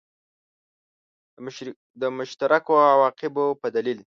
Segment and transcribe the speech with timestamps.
[2.01, 3.99] د مشترکو عواقبو په دلیل.